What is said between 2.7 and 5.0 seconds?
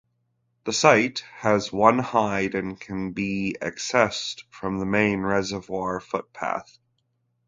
can be accessed from the